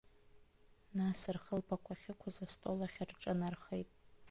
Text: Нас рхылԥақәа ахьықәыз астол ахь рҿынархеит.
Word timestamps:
Нас 0.97 1.19
рхылԥақәа 1.35 1.93
ахьықәыз 1.95 2.37
астол 2.45 2.79
ахь 2.85 2.99
рҿынархеит. 3.09 3.89